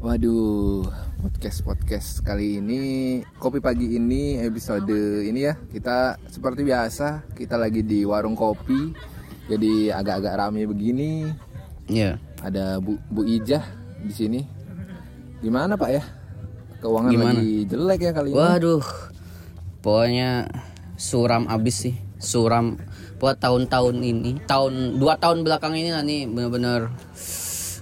Waduh, 0.00 0.84
podcast 1.20 1.60
podcast 1.60 2.08
kali 2.20 2.60
ini 2.60 2.80
kopi 3.36 3.60
pagi 3.60 3.96
ini 3.96 4.40
episode 4.40 4.88
ini 5.24 5.44
ya 5.44 5.56
kita 5.56 6.16
seperti 6.28 6.64
biasa 6.64 7.24
kita 7.32 7.60
lagi 7.60 7.84
di 7.84 8.04
warung 8.04 8.32
kopi 8.32 8.92
jadi 9.48 9.96
agak-agak 9.96 10.36
rame 10.36 10.64
begini 10.64 11.28
Iya. 11.90 12.16
ada 12.40 12.78
Bu 12.78 12.96
Bu 13.10 13.24
Ijah 13.24 13.64
di 14.00 14.12
sini 14.12 14.40
gimana 15.40 15.76
Pak 15.76 15.90
ya 15.90 16.04
keuangan 16.80 17.10
Gimana? 17.12 17.40
lagi 17.40 17.64
jelek 17.64 18.00
ya 18.00 18.12
kali 18.12 18.28
ini 18.30 18.38
Waduh. 18.38 18.84
Pokoknya 19.80 20.44
suram 21.00 21.48
abis 21.48 21.88
sih. 21.88 21.94
Suram 22.20 22.76
buat 23.16 23.40
tahun-tahun 23.40 23.96
ini. 24.04 24.44
Tahun 24.44 25.00
dua 25.00 25.16
tahun 25.16 25.40
belakang 25.40 25.72
ini 25.72 25.96
nih 25.96 26.28
bener-bener 26.28 26.92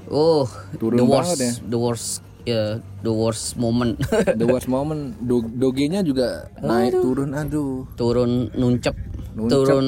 oh 0.09 0.49
Turun 0.79 0.99
the 0.99 1.05
worst 1.05 1.37
ya. 1.37 1.53
the 1.69 1.79
worst 1.79 2.09
ya 2.49 2.63
the 3.05 3.13
worst 3.13 3.61
moment 3.61 4.01
the 4.41 4.47
worst 4.49 4.69
moment 4.71 5.13
do 5.21 5.45
dogenya 5.45 6.01
juga 6.01 6.49
naik 6.65 6.97
turun 6.97 7.37
aduh 7.37 7.85
turun 7.93 8.49
nuncep, 8.57 8.97
Nuncep. 9.37 9.53
turun 9.53 9.87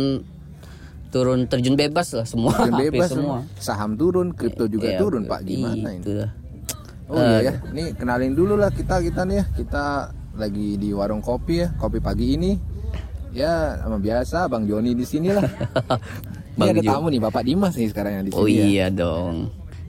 turun 1.09 1.39
terjun 1.49 1.75
bebas 1.75 2.13
lah 2.13 2.29
semua 2.29 2.53
Turun 2.53 2.69
hampir 2.69 2.93
bebas 2.93 3.11
semua 3.17 3.39
saham 3.57 3.97
turun 3.97 4.37
kripto 4.37 4.69
juga 4.69 4.93
Ya, 4.93 5.01
turun 5.01 5.25
Pak 5.25 5.41
gimana 5.49 5.89
ini 5.97 6.05
itu 6.05 6.13
dah. 6.21 6.31
Oh 7.11 7.19
iya 7.19 7.39
ya, 7.43 7.53
ini 7.75 7.91
kenalin 7.99 8.39
dulu 8.39 8.55
lah 8.55 8.71
kita 8.71 9.03
kita 9.03 9.27
nih 9.27 9.43
ya. 9.43 9.45
Kita 9.51 10.15
lagi 10.39 10.79
di 10.79 10.95
warung 10.95 11.19
kopi 11.19 11.67
ya, 11.67 11.75
kopi 11.75 11.99
pagi 11.99 12.39
ini. 12.39 12.55
Ya, 13.31 13.79
sama 13.79 13.97
biasa 13.97 14.47
Bang 14.47 14.67
Joni 14.67 14.93
di 14.93 15.05
sini 15.05 15.31
lah. 15.31 15.43
ini 16.51 16.59
Bang 16.59 16.69
ada 16.69 16.81
Jo. 16.81 16.91
tamu 16.93 17.07
nih 17.09 17.21
Bapak 17.21 17.43
Dimas 17.43 17.73
nih 17.73 17.89
sekarang 17.89 18.13
yang 18.13 18.25
di 18.25 18.31
sini. 18.31 18.39
oh 18.39 18.47
ya. 18.47 18.65
iya 18.65 18.87
dong 18.91 19.37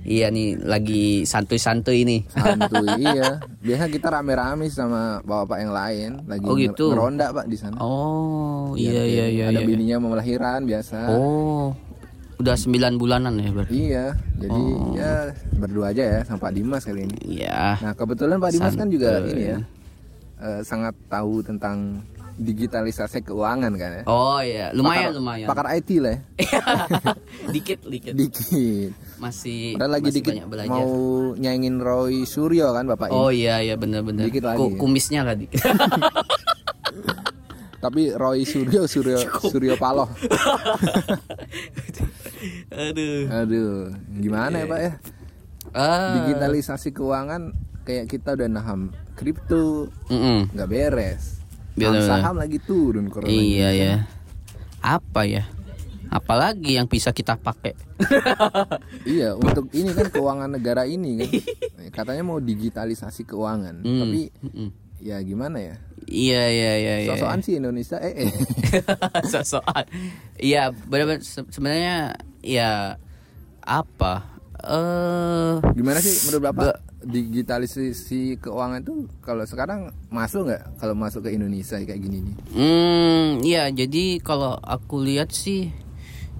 iya 0.01 0.27
nih 0.29 0.57
lagi 0.57 1.05
santuy-santuy 1.23 2.01
nih 2.01 2.21
Santuy 2.25 2.89
iya. 3.05 3.37
Biasa 3.59 3.85
kita 3.87 4.07
rame-rame 4.09 4.65
sama 4.65 5.19
bapak-bapak 5.19 5.57
yang 5.59 5.71
lain 5.71 6.09
lagi 6.25 6.41
Oh, 6.43 6.55
gitu. 6.55 6.89
ngeronda 6.89 7.29
Pak 7.29 7.45
di 7.45 7.57
sana. 7.57 7.77
oh 7.77 8.73
iya 8.73 9.01
iya 9.03 9.25
iya 9.27 9.45
Ada 9.49 9.61
iya. 9.61 9.67
bininya 9.67 9.97
mau 9.99 10.09
melahiran 10.11 10.63
biasa. 10.63 10.97
Oh, 11.11 11.73
udah 12.37 12.55
9 12.55 12.71
bulanan 12.97 13.37
ya 13.37 13.49
berarti? 13.51 13.73
Iya, 13.75 14.05
jadi 14.39 14.61
Oh. 14.73 14.93
ya 14.95 15.13
berdua 15.55 15.85
aja 15.91 16.03
ya 16.03 16.19
sama 16.23 16.39
Pak 16.39 16.53
Dimas 16.55 16.81
kali 16.81 17.05
ini. 17.05 17.17
Iya. 17.37 17.77
Nah 17.79 17.93
kebetulan 17.93 18.37
Pak 18.37 18.51
Dimas 18.53 18.73
kan 18.73 18.87
juga 18.87 19.09
Santuy. 19.17 19.33
ini 19.33 19.43
ya 19.43 19.57
eh, 20.39 20.61
sangat 20.63 20.93
tahu 21.05 21.41
tentang 21.41 22.01
digitalisasi 22.41 23.21
keuangan 23.21 23.69
kan 23.73 23.91
ya. 23.93 24.03
Oh 24.05 24.37
iya, 24.37 24.69
lumayan 24.71 25.09
Pakar- 25.09 25.15
lumayan. 25.15 25.47
Pakar 25.47 25.67
IT 25.71 25.89
lah 25.97 26.11
ya. 26.11 26.21
dikit 27.55 27.79
dikit. 27.83 28.13
Dikit. 28.13 28.91
Masih 29.15 29.77
Padahal 29.77 29.91
lagi 29.95 30.05
masih 30.07 30.15
dikit 30.17 30.31
banyak 30.33 30.47
belajar. 30.49 30.73
mau 30.73 30.91
nyaingin 31.33 31.77
Roy 31.77 32.15
Suryo 32.23 32.73
kan 32.73 32.85
Bapak 32.85 33.09
Oh 33.09 33.29
ini. 33.29 33.45
iya 33.45 33.61
iya 33.61 33.75
benar-benar. 33.75 34.25
Dikit 34.25 34.41
lagi 34.43 34.57
Ku- 34.57 34.69
ya. 34.69 34.77
Kumisnya 34.77 35.21
lah 35.21 35.35
dikit. 35.35 35.61
Tapi 37.81 38.13
Roy 38.13 38.41
Suryo 38.43 38.85
Suryo 38.85 39.17
Suryo 39.49 39.73
Paloh. 39.75 40.09
Aduh. 42.71 43.21
Aduh, 43.27 43.73
gimana 44.15 44.55
ya 44.55 44.65
Pak 44.65 44.79
ya? 44.79 44.91
Ah. 45.71 46.13
Digitalisasi 46.19 46.91
keuangan 46.91 47.53
kayak 47.81 48.05
kita 48.07 48.33
udah 48.33 48.47
naham 48.47 48.81
kripto 49.13 49.89
nggak 50.51 50.67
beres. 50.67 51.40
Bener-bener. 51.73 52.03
Saham 52.03 52.35
lagi 52.35 52.57
turun 52.59 53.07
corona. 53.07 53.29
Iya 53.29 53.69
ya. 53.71 53.93
Apa 54.79 55.23
ya? 55.23 55.45
Apalagi 56.07 56.75
yang 56.75 56.85
bisa 56.85 57.11
kita 57.11 57.35
pakai? 57.35 57.71
Iya, 59.07 59.33
untuk 59.33 59.71
ini 59.71 59.91
kan 59.91 60.11
keuangan 60.13 60.49
negara 60.51 60.83
ini 60.83 61.17
kan. 61.17 61.29
Katanya 61.89 62.23
mau 62.23 62.37
digitalisasi 62.37 63.23
keuangan. 63.23 63.81
Hmm, 63.81 63.99
Tapi 64.01 64.21
mm-mm. 64.41 64.69
ya 64.99 65.17
gimana 65.21 65.57
ya? 65.57 65.75
Iya 66.03 66.43
iya 66.45 66.71
iya 66.75 66.95
iya. 67.01 67.11
Sosokan 67.13 67.39
sih 67.39 67.53
Indonesia 67.55 67.97
eh, 67.97 68.13
eh. 68.19 68.31
Sosokan. 69.31 69.85
Iya, 70.35 70.73
benar-benar 70.85 71.21
se- 71.21 71.47
sebenarnya 71.47 72.11
ya 72.41 72.97
apa? 73.61 74.27
Eh 74.59 75.53
Gimana 75.73 75.97
sih 75.97 76.27
menurut 76.27 76.43
Bapak 76.51 76.73
digitalisasi 77.01 78.37
keuangan 78.37 78.85
tuh 78.85 79.09
kalau 79.25 79.41
sekarang 79.45 79.89
masuk 80.13 80.49
nggak 80.49 80.77
kalau 80.77 80.93
masuk 80.93 81.25
ke 81.25 81.33
Indonesia 81.33 81.81
kayak 81.81 82.01
gini 82.01 82.17
nih? 82.21 82.35
Hmm, 82.53 83.27
ya 83.41 83.69
jadi 83.73 84.21
kalau 84.21 84.57
aku 84.61 85.01
lihat 85.01 85.33
sih 85.33 85.73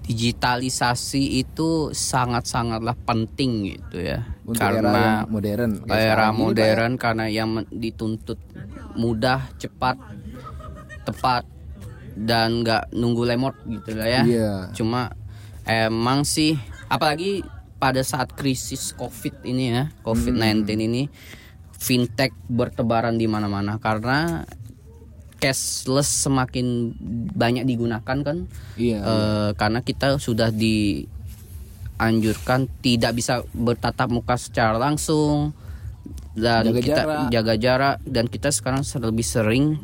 digitalisasi 0.02 1.42
itu 1.46 1.94
sangat-sangatlah 1.94 2.98
penting 3.06 3.78
gitu 3.78 4.02
ya. 4.02 4.26
Untuk 4.42 4.62
era 4.62 4.82
karena 4.82 4.98
yang 4.98 5.30
modern. 5.30 5.70
kayak 5.86 6.06
era 6.10 6.26
ya. 6.26 6.30
modern 6.34 6.92
karena 6.98 7.24
yang 7.30 7.50
dituntut 7.70 8.38
mudah, 8.98 9.46
cepat, 9.62 9.96
tepat 11.06 11.46
dan 12.18 12.66
nggak 12.66 12.92
nunggu 12.92 13.22
lemot 13.24 13.54
gitu 13.66 13.94
lah 13.94 14.08
ya. 14.10 14.22
Iya. 14.26 14.52
Cuma 14.74 15.14
emang 15.66 16.26
sih 16.26 16.58
apalagi 16.90 17.46
pada 17.82 18.06
saat 18.06 18.30
krisis 18.30 18.94
Covid 18.94 19.42
ini 19.42 19.74
ya, 19.74 19.90
Covid-19 20.06 20.38
Hmm. 20.70 20.86
ini 20.86 21.02
fintech 21.74 22.30
bertebaran 22.46 23.18
di 23.18 23.26
mana-mana 23.26 23.82
karena 23.82 24.46
cashless 25.42 26.06
semakin 26.22 26.94
banyak 27.34 27.66
digunakan 27.66 28.18
kan. 28.22 28.46
Iya. 28.78 29.02
Eh, 29.02 29.50
karena 29.58 29.82
kita 29.82 30.22
sudah 30.22 30.54
dianjurkan 30.54 31.18
tidak 32.78 33.18
bisa 33.18 33.42
bertatap 33.50 34.06
muka 34.06 34.38
secara 34.38 34.78
langsung 34.78 35.50
dan 36.38 36.70
Jaga 36.70 36.78
kita 36.80 37.02
jarak. 37.02 37.28
jaga 37.34 37.54
jarak 37.58 37.98
dan 38.06 38.30
kita 38.30 38.54
sekarang 38.54 38.86
lebih 38.86 39.26
sering 39.26 39.82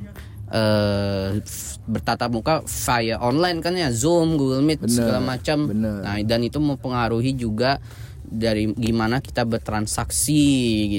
eh, 0.53 1.41
bertatap 1.89 2.31
muka 2.33 2.55
via 2.65 3.17
online 3.21 3.61
kan 3.65 3.73
ya 3.77 3.89
Zoom, 3.93 4.37
Google 4.37 4.65
Meet 4.65 4.85
Bener, 4.85 4.93
segala 4.93 5.21
macam. 5.21 5.59
Nah, 5.73 6.17
dan 6.25 6.41
itu 6.45 6.59
mempengaruhi 6.61 7.33
juga 7.37 7.81
dari 8.29 8.69
gimana 8.77 9.25
kita 9.25 9.49
bertransaksi 9.49 10.45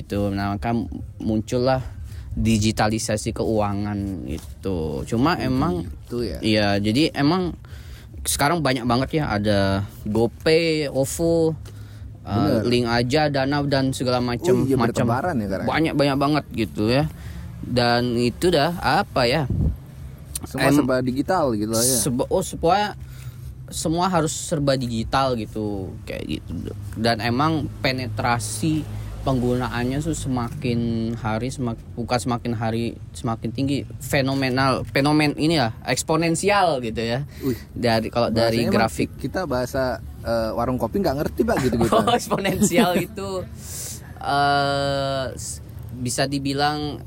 gitu. 0.02 0.34
Nah, 0.34 0.58
maka 0.58 0.74
muncullah 1.22 1.82
digitalisasi 2.34 3.34
keuangan 3.34 4.26
itu. 4.26 5.04
Cuma 5.06 5.38
emang 5.38 5.86
Itu 6.10 6.26
ya. 6.26 6.38
Iya, 6.42 6.68
jadi 6.82 7.14
emang 7.14 7.54
sekarang 8.26 8.62
banyak 8.62 8.86
banget 8.86 9.24
ya 9.24 9.32
ada 9.32 9.86
GoPay, 10.06 10.92
OVO, 10.92 11.56
uh, 12.26 12.62
link 12.66 12.86
aja, 12.86 13.32
Dana 13.32 13.64
dan 13.66 13.92
segala 13.96 14.20
macam 14.20 14.66
Oh 14.66 14.68
iya, 14.68 14.76
macam. 14.78 15.06
ya 15.06 15.46
sekarang. 15.46 15.68
Banyak 15.68 15.94
banyak 15.96 16.18
banget 16.18 16.46
gitu 16.54 16.84
ya. 16.92 17.06
Dan 17.62 18.14
itu 18.14 18.48
dah 18.48 18.76
apa 18.78 19.24
ya? 19.24 19.44
Semua 20.42 20.68
em- 20.68 20.78
serba 20.78 20.96
digital 21.00 21.52
gitu 21.54 21.70
lah 21.70 21.82
ya. 21.82 21.98
Seba- 21.98 22.28
oh 22.28 22.42
semua 22.42 22.96
semua 23.70 24.08
harus 24.08 24.34
serba 24.34 24.74
digital 24.74 25.36
gitu 25.36 25.94
kayak 26.02 26.26
gitu 26.26 26.74
dan 26.96 27.22
emang 27.22 27.70
penetrasi 27.80 28.82
penggunaannya 29.22 30.02
tuh 30.02 30.18
semakin 30.18 30.80
hari 31.14 31.52
semakin 31.52 31.84
bukan 31.94 32.18
semakin 32.18 32.54
hari 32.56 32.86
semakin 33.12 33.52
tinggi 33.52 33.78
fenomenal 34.00 34.82
fenomen 34.88 35.38
ini 35.38 35.60
ya 35.60 35.70
eksponensial 35.84 36.82
gitu 36.82 36.98
ya 36.98 37.30
Wih. 37.40 37.54
dari 37.70 38.10
kalau 38.10 38.34
dari 38.34 38.66
grafik 38.66 39.14
kita 39.20 39.46
bahasa 39.46 40.02
eh, 40.20 40.50
warung 40.50 40.82
kopi 40.82 40.98
nggak 40.98 41.18
ngerti 41.20 41.42
Pak 41.44 41.58
gitu-gitu. 41.62 41.94
Oh, 42.00 42.10
eksponensial 42.10 42.98
itu 42.98 43.46
eh 44.20 45.26
s- 45.32 45.62
bisa 45.94 46.26
dibilang 46.26 47.06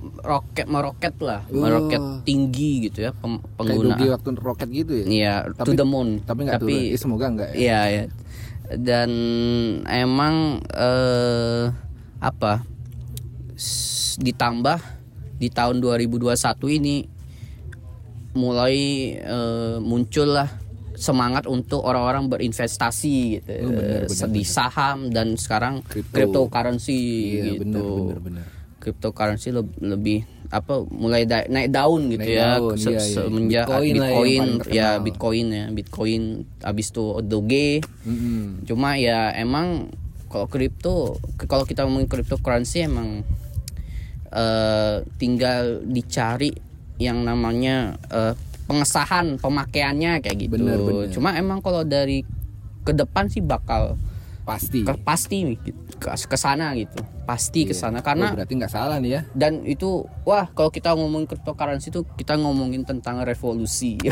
roket 0.00 0.64
meroket 0.64 1.14
lah 1.18 1.44
meroket 1.48 1.98
Oh. 1.98 2.20
tinggi 2.22 2.88
gitu 2.88 3.02
ya 3.02 3.12
pem- 3.12 3.36
Kayak 3.38 3.54
penggunaan 3.54 3.90
dogi 3.94 4.06
waktu 4.08 4.28
roket 4.38 4.68
gitu 4.70 4.92
ya. 4.94 5.04
Iya, 5.04 5.34
to 5.50 5.64
Tapi- 5.66 5.76
the 5.76 5.84
moon. 5.84 6.08
Tapi 6.22 6.40
nggak 6.42 6.58
turun. 6.58 6.72
Ya, 6.72 6.96
semoga 6.96 7.26
nggak 7.28 7.50
ya. 7.50 7.56
Iya, 7.56 7.80
ya. 7.86 8.04
Dan 8.72 9.10
emang 9.84 10.34
eh 10.66 11.64
apa? 12.18 12.64
ditambah 14.16 14.80
di 15.34 15.48
tahun 15.48 15.80
2021 15.80 16.32
ini 16.70 17.04
mulai 18.30 18.76
eh, 19.16 19.76
muncullah 19.78 20.48
semangat 20.94 21.44
untuk 21.46 21.80
orang-orang 21.80 22.28
berinvestasi 22.28 23.16
gitu 23.34 23.52
Oh, 23.62 23.72
benar, 23.72 24.04
benar, 24.04 24.28
di 24.28 24.44
saham 24.46 25.08
dan 25.08 25.32
sekarang 25.34 25.80
Crypto. 25.82 26.12
cryptocurrency 26.12 27.00
Iya, 27.34 27.42
gitu 27.50 27.64
benar 27.64 27.80
benar 27.82 28.18
benar. 28.20 28.46
Cryptocurrency 28.80 29.52
le- 29.52 29.76
lebih 29.78 30.24
apa 30.50 30.82
mulai 30.84 31.22
da- 31.22 31.46
naik 31.46 31.70
daun 31.70 32.10
gitu 32.10 32.26
Naik 32.26 32.34
ya 32.34 32.48
daun, 32.56 32.74
se- 32.74 32.90
iya, 32.90 32.98
iya. 32.98 33.16
semenjak 33.22 33.66
Bitcoin 33.68 33.94
Bitcoin 33.94 34.42
ya. 34.66 34.90
Bitcoin 34.98 35.46
ya 35.48 35.64
Bitcoin 35.70 36.22
abis 36.60 36.86
itu 36.90 37.04
Doge 37.22 37.84
Mm-mm. 38.02 38.64
cuma 38.64 38.96
ya 38.96 39.30
emang 39.32 39.92
kalau 40.26 40.46
kripto 40.46 41.20
kalau 41.40 41.62
kita 41.62 41.84
ngomongin 41.84 42.08
cryptocurrency 42.08 42.82
emang 42.82 43.22
eh, 44.30 44.96
tinggal 45.16 45.82
dicari 45.84 46.54
yang 46.96 47.22
namanya 47.22 47.94
eh, 48.08 48.34
pengesahan 48.64 49.34
pemakaiannya 49.36 50.22
kayak 50.22 50.36
gitu. 50.38 50.54
Bener, 50.54 50.78
bener. 50.78 51.10
Cuma 51.10 51.34
emang 51.34 51.58
kalau 51.58 51.82
dari 51.82 52.22
ke 52.80 52.92
depan 52.92 53.26
sih 53.26 53.42
bakal 53.42 53.98
Pasti. 54.50 54.82
ke, 54.82 54.94
pasti 55.00 55.36
gitu, 55.54 55.70
ke, 55.94 56.10
ke 56.10 56.34
sana 56.34 56.74
gitu. 56.74 56.98
Pasti 57.22 57.62
ke 57.62 57.70
sana 57.70 57.98
Oh, 57.98 58.02
karena 58.02 58.34
berarti 58.34 58.58
nggak 58.58 58.68
salah 58.68 58.98
nih 58.98 59.10
ya. 59.14 59.20
dan 59.30 59.62
itu 59.62 60.02
wah 60.26 60.50
kalau 60.50 60.66
kita 60.68 60.90
ngomongin 60.90 61.30
cryptocurrency 61.30 61.88
itu 61.88 62.02
kita 62.18 62.34
ngomongin 62.34 62.82
tentang 62.82 63.22
revolusi. 63.22 63.94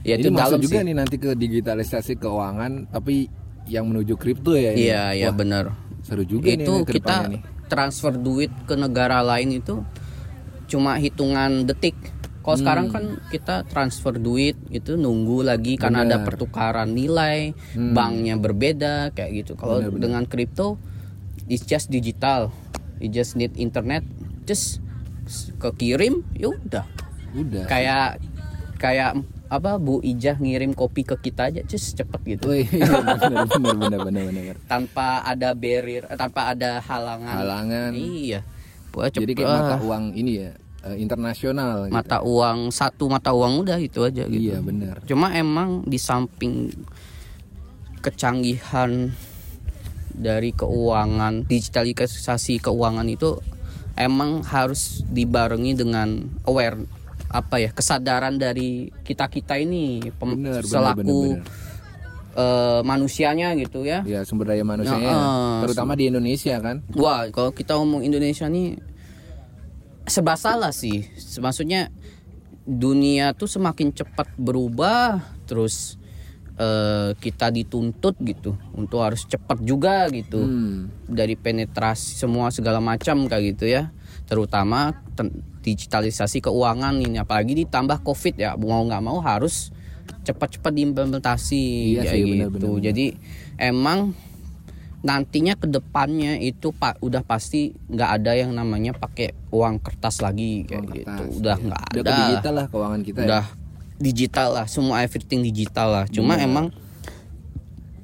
Ya, 0.00 0.16
itu 0.16 0.32
dalam 0.32 0.56
juga 0.58 0.80
sih. 0.80 0.86
nih 0.88 0.94
nanti 0.96 1.16
ke 1.16 1.36
digitalisasi 1.36 2.16
keuangan 2.16 2.88
tapi 2.88 3.28
yang 3.68 3.84
menuju 3.84 4.16
kripto 4.16 4.56
ya. 4.56 4.72
Iya, 4.72 5.02
iya 5.12 5.28
Wah, 5.28 5.36
benar. 5.36 5.64
Seru 6.00 6.24
juga 6.24 6.48
itu 6.48 6.72
nih 6.72 6.88
kita 6.88 7.28
nih. 7.28 7.40
transfer 7.68 8.16
duit 8.16 8.48
ke 8.64 8.74
negara 8.74 9.20
lain 9.20 9.60
itu 9.60 9.84
cuma 10.66 10.96
hitungan 10.96 11.62
detik. 11.62 11.94
Kalau 12.50 12.58
Hmm. 12.58 12.66
sekarang 12.66 12.86
kan 12.90 13.04
kita 13.30 13.62
transfer 13.62 14.18
duit 14.18 14.58
itu 14.74 14.98
nunggu 14.98 15.46
lagi 15.46 15.78
karena 15.78 16.02
ada 16.02 16.26
pertukaran 16.26 16.90
nilai, 16.90 17.54
Hmm. 17.78 17.94
banknya 17.94 18.34
berbeda 18.34 19.14
kayak 19.14 19.46
gitu. 19.46 19.54
Kalau 19.54 19.78
dengan 19.86 20.26
kripto 20.26 20.82
it's 21.46 21.62
just 21.62 21.94
digital. 21.94 22.50
You 22.98 23.06
just 23.06 23.38
need 23.38 23.54
internet, 23.54 24.02
just 24.44 24.82
kekirim, 25.56 26.26
ya 26.34 26.50
udah. 26.50 26.84
Udah. 27.38 27.70
Kayak 27.70 28.18
kayak 28.82 29.14
apa 29.46 29.78
Bu 29.78 30.02
Ijah 30.02 30.42
ngirim 30.42 30.74
kopi 30.74 31.06
ke 31.06 31.14
kita 31.16 31.54
aja, 31.54 31.62
just 31.62 31.94
cepet 31.94 32.20
gitu. 32.26 32.50
Wih, 32.50 32.66
benar 32.66 33.14
benar 33.14 33.46
benar 33.46 33.74
benar 33.78 34.00
benar 34.04 34.22
benar. 34.26 34.56
Tanpa 34.66 35.22
ada 35.22 35.54
barrier, 35.54 36.02
tanpa 36.18 36.50
ada 36.50 36.82
halangan. 36.82 37.30
Halangan. 37.30 37.90
Iya. 37.94 38.42
Wah, 38.90 39.06
Jadi 39.06 39.38
kayak 39.38 39.46
mata 39.46 39.76
uang 39.86 40.18
ini 40.18 40.42
ya 40.42 40.50
eh, 40.84 40.96
internasional 40.96 41.88
gitu. 41.88 41.94
mata 41.94 42.18
uang 42.24 42.72
satu 42.72 43.08
mata 43.08 43.30
uang 43.32 43.64
udah 43.66 43.78
itu 43.80 44.00
aja 44.04 44.24
gitu. 44.26 44.52
Iya 44.52 44.58
benar. 44.64 45.04
Cuma 45.04 45.32
emang 45.32 45.84
di 45.84 45.98
samping 46.00 46.72
kecanggihan 48.00 49.12
dari 50.10 50.52
keuangan, 50.52 51.44
digitalisasi 51.48 52.60
keuangan 52.60 53.08
itu 53.08 53.40
emang 53.96 54.40
harus 54.44 55.04
dibarengi 55.08 55.76
dengan 55.76 56.24
aware 56.48 56.76
apa 57.30 57.62
ya 57.62 57.70
kesadaran 57.70 58.40
dari 58.40 58.90
kita 59.06 59.30
kita 59.30 59.54
ini 59.60 60.02
pem- 60.18 60.34
benar, 60.34 60.66
selaku 60.66 61.38
benar, 61.38 61.46
eh, 62.34 62.80
manusianya 62.82 63.54
gitu 63.54 63.86
ya. 63.86 64.02
Ya 64.02 64.26
sumber 64.26 64.50
daya 64.50 64.64
manusianya 64.66 65.04
Ya, 65.04 65.14
ya. 65.14 65.28
eh, 65.28 65.60
terutama 65.62 65.94
di 65.94 66.10
Indonesia 66.10 66.56
kan. 66.58 66.82
Wah, 66.96 67.28
kalau 67.30 67.54
kita 67.54 67.78
ngomong 67.78 68.02
Indonesia 68.02 68.50
nih 68.50 68.89
serba 70.10 70.34
salah 70.34 70.74
sih. 70.74 71.06
Maksudnya 71.38 71.88
dunia 72.66 73.32
tuh 73.32 73.48
semakin 73.48 73.94
cepat 73.94 74.28
berubah, 74.36 75.22
terus 75.46 75.96
eh, 76.60 77.16
kita 77.16 77.48
dituntut 77.48 78.20
gitu 78.20 78.52
untuk 78.76 79.00
harus 79.00 79.24
cepat 79.24 79.64
juga 79.64 80.04
gitu 80.12 80.44
Hmm. 80.44 80.92
dari 81.08 81.32
penetrasi 81.32 82.20
semua 82.20 82.52
segala 82.52 82.84
macam 82.84 83.24
kayak 83.24 83.56
gitu 83.56 83.64
ya. 83.64 83.88
Terutama 84.28 84.92
digitalisasi 85.64 86.44
keuangan 86.44 87.00
ini, 87.00 87.16
apalagi 87.16 87.56
ditambah 87.64 88.04
COVID 88.04 88.34
ya, 88.36 88.60
mau 88.60 88.84
nggak 88.84 89.00
mau 89.00 89.24
harus 89.24 89.72
cepat-cepat 90.20 90.72
diimplementasi 90.74 91.62
Iya 91.96 92.02
kayak 92.04 92.12
sih, 92.12 92.20
gitu. 92.20 92.30
benar, 92.36 92.48
benar. 92.52 92.80
Jadi 92.84 93.06
emang 93.56 93.98
nantinya 95.00 95.56
ke 95.56 95.64
depannya 95.64 96.36
itu 96.36 96.76
pak 96.76 97.00
udah 97.00 97.24
pasti 97.24 97.72
nggak 97.88 98.10
ada 98.20 98.36
yang 98.36 98.52
namanya 98.52 98.92
pakai 98.92 99.32
uang 99.48 99.80
kertas 99.80 100.20
lagi 100.20 100.68
kayak 100.68 100.84
Uang 100.84 100.92
gitu 100.92 101.08
kertas, 101.08 101.36
udah 101.40 101.56
iya. 101.56 101.64
nggak 101.64 101.82
Udah 101.88 102.00
ada 102.00 102.10
ke 102.12 102.20
digital 102.20 102.52
lah 102.52 102.66
keuangan 102.68 103.00
kita 103.00 103.18
udah 103.24 103.44
ya. 103.48 103.56
digital 103.98 104.48
lah 104.52 104.66
semua 104.68 104.96
everything 105.00 105.40
digital 105.40 105.88
lah 105.88 106.04
cuma 106.06 106.36
Benar. 106.36 106.44
emang 106.44 106.66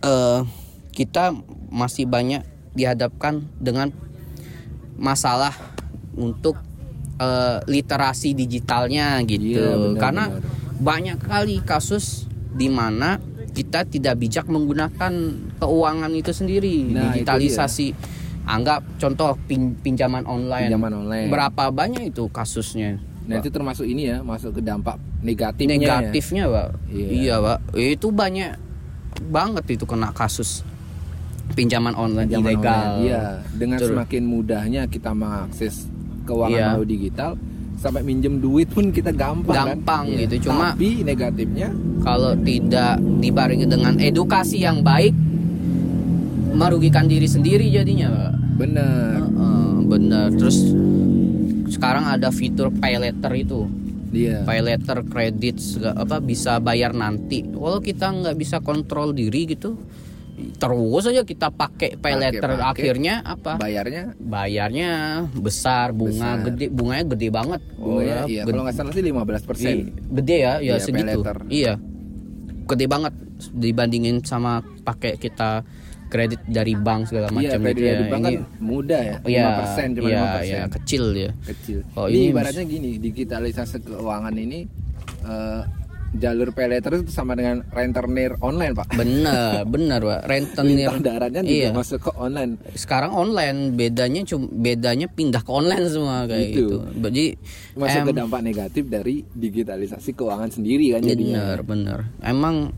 eh 0.01 0.41
kita 0.91 1.37
masih 1.69 2.09
banyak 2.09 2.41
dihadapkan 2.73 3.45
dengan 3.61 3.93
masalah 4.97 5.53
untuk 6.17 6.57
eh, 7.17 7.59
literasi 7.69 8.33
digitalnya 8.33 9.21
gitu 9.29 9.61
Iya, 9.61 9.77
benar, 9.77 10.01
karena 10.01 10.25
benar. 10.33 10.43
banyak 10.81 11.19
kali 11.21 11.57
kasus 11.61 12.25
di 12.57 12.73
mana 12.73 13.21
kita 13.57 13.81
tidak 13.83 14.15
bijak 14.17 14.45
menggunakan 14.45 15.13
keuangan 15.57 16.13
itu 16.13 16.29
sendiri 16.31 16.85
Nah, 16.87 17.09
itu 17.09 17.25
digitalisasi 17.25 17.87
anggap 18.45 18.85
contoh 18.97 19.35
pin- 19.43 19.75
pinjaman 19.75 20.23
online 20.23 20.69
Pinjaman 20.69 20.93
online. 20.95 21.29
berapa 21.29 21.73
banyak 21.73 22.13
itu 22.13 22.29
kasusnya 22.29 23.01
Nah 23.27 23.41
itu 23.41 23.49
termasuk 23.49 23.83
ini 23.83 24.07
ya 24.07 24.23
masuk 24.23 24.55
ke 24.55 24.63
dampak 24.63 25.03
negatifnya. 25.19 25.67
ya. 25.67 25.81
negatifnya 25.99 26.45
pak 26.47 26.69
Iya. 26.87 27.09
iya 27.11 27.35
pak 27.41 27.59
itu 27.75 28.09
banyak 28.09 28.55
banget 29.27 29.65
itu 29.73 29.83
kena 29.83 30.13
kasus 30.13 30.63
pinjaman 31.49 31.91
online 31.93 32.29
Pinjaman 32.29 32.47
ilegal 32.53 32.71
online. 32.93 33.03
Iya, 33.03 33.23
dengan 33.51 33.79
Betul. 33.79 33.89
semakin 33.89 34.23
mudahnya 34.23 34.83
kita 34.87 35.11
mengakses 35.11 35.89
keuangan 36.23 36.53
Iya. 36.53 36.67
melalui 36.71 36.89
digital, 36.89 37.31
sampai 37.77 38.01
minjem 38.01 38.37
duit 38.37 38.67
pun 38.67 38.89
kita 38.89 39.13
gampang, 39.13 39.77
Gampang 39.77 40.05
kan? 40.07 40.19
Gitu, 40.19 40.49
cuma- 40.49 40.73
Tapi 40.73 41.03
negatifnya? 41.03 41.69
kalau 42.01 42.33
tidak 42.39 42.97
dibarengi 43.21 43.65
dengan 43.65 43.95
edukasi 43.97 44.59
yang 44.59 44.81
baik 44.81 45.13
merugikan 46.53 47.05
diri 47.05 47.27
sendiri 47.27 47.69
jadinya 47.69 48.33
bener, 48.55 49.21
Heeh, 49.21 49.73
benar 49.85 50.27
terus 50.33 50.73
sekarang 51.69 52.07
ada 52.07 52.31
fitur 52.31 52.73
pay 52.73 52.97
later 52.97 53.33
itu. 53.35 53.69
Dia. 54.07 54.41
pay 54.43 54.63
later 54.63 55.03
kredit 55.05 55.61
apa 55.85 56.17
bisa 56.19 56.57
bayar 56.57 56.95
nanti. 56.95 57.45
Kalau 57.45 57.83
kita 57.83 58.09
nggak 58.09 58.37
bisa 58.39 58.57
kontrol 58.59 59.13
diri 59.13 59.45
gitu 59.47 59.77
terus 60.57 61.05
aja 61.05 61.23
kita 61.23 61.49
pakai 61.49 61.95
pay 61.95 62.15
later. 62.15 62.51
pakai. 62.51 62.65
akhirnya 62.83 63.15
apa? 63.21 63.57
Bayarnya? 63.57 64.17
Bayarnya 64.17 64.91
besar 65.33 65.91
bunga 65.91 66.13
Besar. 66.35 66.45
gede 66.47 66.67
bunganya 66.69 67.05
gede 67.09 67.29
banget. 67.29 67.61
Oh, 67.77 68.01
iya, 68.01 68.25
gede, 68.25 68.43
kalau 68.47 68.63
nggak 68.63 68.75
salah 68.75 68.93
sih 68.93 69.03
15 69.03 69.45
persen. 69.45 69.75
gede 70.11 70.37
ya 70.39 70.53
ya 70.57 70.61
Iya, 70.61 70.75
segitu. 70.79 71.21
iya. 71.49 71.75
Gede 72.67 72.87
banget. 72.87 73.13
Dibandingin 73.53 74.21
sama 74.21 74.59
pakai 74.83 75.15
kita 75.15 75.61
kredit 76.07 76.41
dari 76.47 76.73
bank 76.73 77.07
segala 77.07 77.29
Iya, 77.29 77.37
macam 77.53 77.61
kredit 77.61 77.77
gitu 77.77 77.83
ya. 77.83 77.93
dari 77.93 78.07
bank 78.07 78.23
kan 78.23 78.33
ini 78.33 78.39
mudah 78.59 79.01
ya, 79.03 79.17
5 79.19 79.27
iya 79.27 79.47
persen 79.53 79.87
cuma 79.93 80.07
iya 80.07 80.17
5 80.17 80.27
persen. 80.33 80.47
iya 80.49 80.63
kecil 80.71 81.05
ya. 81.13 81.31
Kecil. 81.45 81.79
Oh, 81.93 82.07
ini 82.07 82.15
ini 82.17 82.27
ibaratnya 82.31 82.65
gini, 82.65 82.91
digitalisasi 82.97 83.77
keuangan 83.83 84.35
ini 84.35 84.59
eh, 85.23 85.61
jalur 86.17 86.49
pay 86.51 86.67
later 86.67 86.97
itu 86.97 87.09
sama 87.09 87.33
dengan 87.33 87.61
rentenir 87.69 88.35
online 88.39 88.73
pak. 88.73 88.89
bener 88.91 89.63
bener 89.75 90.01
pak 90.01 90.21
rentenir 90.25 90.89
Lintah 90.89 90.99
daratnya 90.99 91.41
juga 91.41 91.53
iya 91.53 91.69
masuk 91.71 91.99
ke 92.01 92.11
online. 92.13 92.53
sekarang 92.73 93.13
online 93.13 93.59
bedanya 93.73 94.21
cuma 94.23 94.49
bedanya 94.49 95.07
pindah 95.07 95.41
ke 95.41 95.51
online 95.51 95.85
semua 95.87 96.25
kayak 96.25 96.49
Gitu. 96.49 96.61
gitu, 96.63 96.77
jadi 96.99 97.25
Masuk 97.75 97.99
em, 97.99 98.07
ke 98.07 98.13
dampak 98.15 98.41
negatif 98.41 98.85
dari 98.87 99.15
digitalisasi 99.29 100.11
keuangan 100.13 100.49
sendiri 100.49 100.93
kan 100.93 101.01
jadinya. 101.03 101.55
bener 101.55 101.59
bener 101.63 101.99
emang 102.21 102.73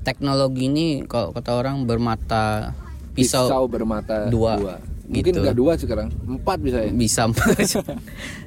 teknologi 0.00 0.66
ini 0.66 0.86
kalau 1.04 1.30
kata 1.30 1.50
orang 1.52 1.82
bermata 1.82 2.72
pisau, 3.12 3.46
Pisau 3.46 3.64
bermata 3.64 4.26
dua. 4.26 4.54
dua. 4.56 4.76
Mungkin 5.04 5.20
Gitu. 5.26 5.38
nggak 5.38 5.52
dua 5.54 5.72
sekarang, 5.76 6.08
empat 6.26 6.58
bisa 6.58 6.78
ya. 6.80 6.88
bisa 6.88 7.28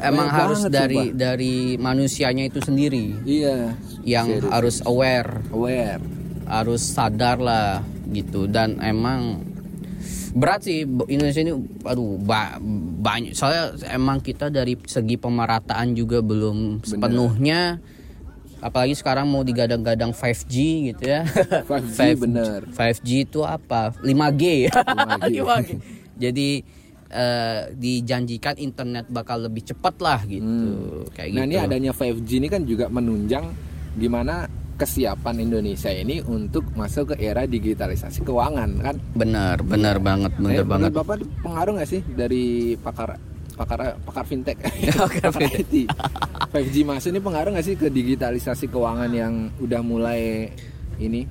emang 0.00 0.26
Banyak 0.26 0.38
harus 0.38 0.60
dari 0.64 0.96
sumpah. 0.96 1.14
dari 1.14 1.54
manusianya 1.76 2.44
itu 2.44 2.60
sendiri 2.60 3.18
Iya. 3.22 3.74
yang 4.02 4.26
Serius. 4.28 4.48
harus 4.48 4.76
aware 4.84 5.30
aware. 5.48 6.00
harus 6.44 6.80
sadar 6.80 7.36
lah 7.36 7.80
gitu 8.06 8.46
dan 8.46 8.80
emang 8.80 9.44
berat 10.30 10.62
sih 10.62 10.80
Indonesia 11.06 11.40
ini 11.40 11.52
aduh 11.82 12.16
ba- 12.16 12.56
banyak 12.98 13.32
soalnya 13.32 13.68
emang 13.88 14.18
kita 14.18 14.48
dari 14.48 14.76
segi 14.82 15.16
pemerataan 15.16 15.92
juga 15.92 16.20
belum 16.20 16.80
sepenuhnya 16.80 17.80
apalagi 18.58 18.92
sekarang 18.92 19.26
mau 19.26 19.40
digadang-gadang 19.40 20.10
5G 20.10 20.54
gitu 20.88 21.02
ya 21.04 21.22
5G 21.64 21.98
bener. 22.18 22.64
5G 22.66 23.08
itu 23.24 23.40
apa 23.40 23.92
5G 23.98 24.72
5G. 24.72 25.36
5G. 25.36 25.68
jadi 26.16 26.48
eh, 27.08 27.72
dijanjikan 27.72 28.56
internet 28.56 29.08
bakal 29.08 29.42
lebih 29.42 29.64
cepat 29.64 29.94
lah 29.98 30.20
gitu. 30.22 30.44
Kayak 31.10 31.28
Nah 31.30 31.42
gitu. 31.42 31.48
ini 31.48 31.56
adanya 31.58 31.92
5G 31.92 32.30
ini 32.36 32.48
kan 32.48 32.62
juga 32.62 32.86
menunjang 32.86 33.44
gimana 33.94 34.46
kesiapan 34.74 35.42
Indonesia 35.42 35.90
ini 35.90 36.22
untuk 36.22 36.62
masuk 36.72 37.10
ke 37.10 37.20
era 37.20 37.42
digitalisasi 37.44 38.22
keuangan 38.22 38.70
kan. 38.78 38.96
benar 39.12 39.58
benar 39.60 39.98
banget 39.98 40.32
benar 40.36 40.54
Eh, 40.54 40.62
banget. 40.64 40.90
Bapak 40.92 41.16
pengaruh 41.40 41.72
nggak 41.74 41.88
sih 41.88 42.00
dari 42.06 42.44
pakar 42.76 43.18
pakar 43.52 43.98
pakar 43.98 44.22
fintech? 44.22 44.54
Pakar 44.94 45.34
pakar 45.34 45.50
IT 45.50 45.90
5G 46.48 46.76
masuk 46.82 47.10
ini 47.10 47.18
pengaruh 47.18 47.50
nggak 47.50 47.66
sih 47.66 47.74
ke 47.74 47.90
digitalisasi 47.90 48.68
keuangan 48.68 49.10
yang 49.10 49.34
udah 49.58 49.82
mulai 49.82 50.46
ini 50.96 51.26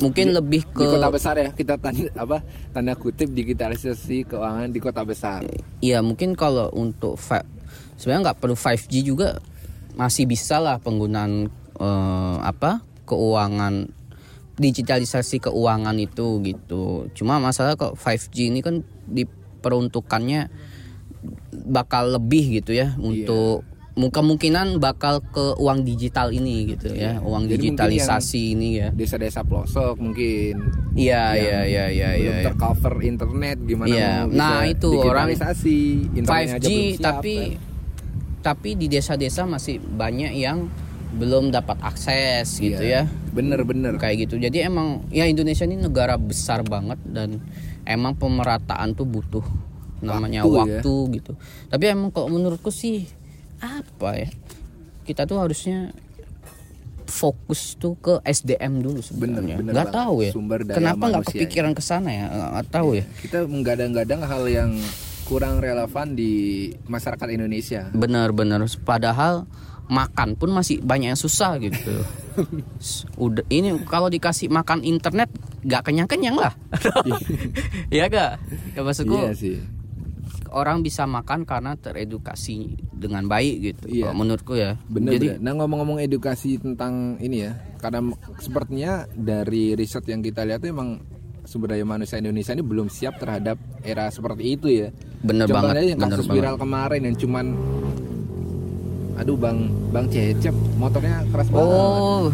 Mungkin 0.00 0.32
lebih 0.32 0.64
di 0.64 0.72
ke 0.72 0.84
kota 0.88 1.12
besar 1.12 1.34
ya 1.36 1.52
kita 1.52 1.76
tanda 1.76 2.08
apa 2.16 2.40
tanda 2.72 2.96
kutip 2.96 3.28
digitalisasi 3.28 4.24
keuangan 4.24 4.72
di 4.72 4.80
kota 4.80 5.04
besar 5.04 5.44
Iya 5.84 6.00
mungkin 6.00 6.32
kalau 6.32 6.72
untuk 6.72 7.20
sebenarnya 8.00 8.32
nggak 8.32 8.38
perlu 8.40 8.56
5G 8.56 9.04
juga 9.04 9.36
masih 10.00 10.24
bisa 10.24 10.56
lah 10.62 10.80
penggunaan 10.80 11.52
eh, 11.76 12.38
apa 12.40 12.80
keuangan 13.04 13.92
digitalisasi 14.60 15.40
keuangan 15.40 15.96
itu 15.96 16.40
gitu. 16.44 17.08
Cuma 17.16 17.40
masalah 17.40 17.80
kok 17.80 17.96
5G 17.96 18.52
ini 18.52 18.60
kan 18.60 18.84
diperuntukannya 19.08 20.52
bakal 21.68 22.16
lebih 22.16 22.60
gitu 22.60 22.76
ya 22.76 22.96
untuk 23.00 23.64
kemungkinan 24.08 24.80
bakal 24.80 25.20
ke 25.20 25.52
uang 25.60 25.84
digital 25.84 26.32
ini 26.32 26.72
gitu 26.72 26.96
ya, 26.96 27.20
uang 27.20 27.44
Jadi 27.44 27.76
digitalisasi 27.76 28.56
ini 28.56 28.68
ya. 28.80 28.88
desa-desa 28.88 29.44
pelosok 29.44 30.00
mungkin 30.00 30.56
Iya 30.96 31.36
yang 31.36 31.36
iya 31.36 31.60
iya 31.68 31.84
iya 31.92 32.08
belum 32.16 32.32
iya. 32.32 32.44
tercover 32.48 32.94
internet 33.04 33.56
gimana 33.60 33.92
Iya, 33.92 34.12
nah 34.24 34.64
itu 34.64 34.88
orang 34.96 35.28
digitalisasi 35.28 35.76
internetnya 36.16 36.56
5G 36.56 36.56
aja 36.56 36.68
belum 36.70 36.88
siap, 36.88 37.04
tapi 37.04 37.34
kan. 37.36 37.50
tapi 38.40 38.68
di 38.72 38.86
desa-desa 38.86 39.44
masih 39.44 39.76
banyak 39.76 40.32
yang 40.32 40.72
belum 41.10 41.50
dapat 41.50 41.76
akses 41.82 42.56
gitu 42.56 42.80
Iya, 42.80 43.04
ya. 43.04 43.34
bener-bener 43.34 43.98
Kayak 43.98 44.30
gitu. 44.30 44.38
Jadi 44.38 44.62
emang 44.62 45.02
ya 45.10 45.26
Indonesia 45.26 45.66
ini 45.66 45.74
negara 45.74 46.14
besar 46.14 46.62
banget 46.62 47.02
dan 47.04 47.42
emang 47.82 48.14
pemerataan 48.14 48.94
tuh 48.94 49.04
butuh 49.04 49.42
namanya 50.00 50.46
Waktu 50.46 50.54
ya. 50.54 50.60
waktu, 50.78 50.94
gitu. 51.18 51.32
Tapi 51.66 51.84
emang 51.90 52.08
kalau 52.08 52.30
menurutku 52.30 52.70
sih 52.70 53.10
apa 53.60 54.10
ya? 54.16 54.28
Kita 55.04 55.28
tuh 55.28 55.38
harusnya 55.40 55.92
fokus 57.10 57.74
tuh 57.76 57.98
ke 57.98 58.14
SDM 58.22 58.80
dulu 58.80 59.02
sebenarnya. 59.02 59.58
Bener, 59.58 59.66
bener 59.66 59.72
Nggak 59.74 59.90
tahu 59.92 60.16
ya. 60.22 60.32
Sumber 60.32 60.60
daya 60.62 60.76
Kenapa 60.78 61.04
nggak 61.10 61.26
kepikiran 61.34 61.72
ke 61.74 61.82
sana 61.82 62.10
ya? 62.14 62.24
Nggak 62.30 62.50
nggak 62.54 62.68
tahu 62.70 62.88
ya. 62.96 63.04
kita 63.20 63.38
menggadang-gadang 63.50 64.20
hal 64.22 64.42
yang 64.46 64.70
kurang 65.26 65.62
relevan 65.62 66.18
di 66.18 66.32
masyarakat 66.90 67.28
Indonesia 67.30 67.90
Benar-benar. 67.92 68.62
Padahal 68.86 69.44
makan 69.90 70.38
pun 70.38 70.54
masih 70.54 70.78
banyak 70.80 71.12
yang 71.12 71.20
susah 71.20 71.58
gitu. 71.58 72.06
Udah 73.26 73.42
ini 73.50 73.74
kalau 73.90 74.06
dikasih 74.06 74.46
makan 74.46 74.86
internet 74.86 75.28
nggak 75.66 75.82
kenyang-kenyang 75.82 76.38
lah. 76.38 76.54
Iya 77.94 78.06
gak? 78.06 78.32
Ya 78.78 78.80
maksudku 78.86 79.18
iya 79.18 79.34
sih 79.34 79.58
orang 80.50 80.82
bisa 80.82 81.06
makan 81.06 81.46
karena 81.46 81.74
teredukasi 81.74 82.78
dengan 82.90 83.26
baik 83.26 83.54
gitu. 83.62 83.84
Iya. 83.86 84.10
Menurutku 84.12 84.54
ya. 84.54 84.76
Bener, 84.86 85.16
Jadi 85.16 85.26
bener. 85.36 85.42
Nah 85.42 85.52
ngomong-ngomong 85.58 85.98
edukasi 86.02 86.58
tentang 86.58 87.16
ini 87.18 87.46
ya, 87.46 87.52
karena 87.78 88.02
sepertinya 88.38 89.06
dari 89.10 89.74
riset 89.74 90.04
yang 90.06 90.20
kita 90.20 90.42
lihat 90.44 90.60
tuh 90.60 90.70
emang 90.74 91.00
sumber 91.46 91.74
daya 91.74 91.82
manusia 91.82 92.20
Indonesia 92.20 92.52
ini 92.52 92.62
belum 92.62 92.86
siap 92.86 93.18
terhadap 93.18 93.56
era 93.82 94.06
seperti 94.10 94.54
itu 94.54 94.66
ya. 94.68 94.88
bener 95.20 95.46
Contohnya 95.48 95.82
banget, 95.82 95.90
yang 95.96 96.00
bener 96.00 96.12
kasus 96.14 96.26
banget. 96.26 96.36
viral 96.40 96.56
kemarin 96.56 97.00
yang 97.04 97.16
cuman, 97.16 97.46
aduh 99.16 99.36
bang, 99.36 99.58
bang 99.90 100.06
Cecep, 100.08 100.54
motornya 100.78 101.16
keras 101.28 101.48
banget. 101.50 101.66
Oh, 101.66 102.24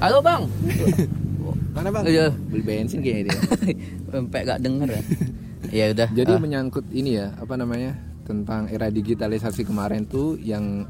halo 0.00 0.18
bang. 0.20 0.42
Mana 1.74 1.88
bang? 1.88 2.04
Iya. 2.04 2.26
Beli 2.52 2.62
bensin 2.62 3.00
kayaknya 3.00 3.32
dia. 3.32 3.36
Sampai 4.12 4.44
gak 4.44 4.60
denger 4.60 4.88
ya. 4.92 5.02
ya 5.72 5.90
udah. 5.90 6.08
Jadi 6.12 6.32
ah, 6.32 6.38
menyangkut 6.38 6.86
ini 6.92 7.16
ya, 7.16 7.32
apa 7.34 7.56
namanya 7.56 7.96
tentang 8.22 8.68
era 8.68 8.86
digitalisasi 8.86 9.64
kemarin 9.64 10.06
tuh 10.06 10.38
yang 10.38 10.86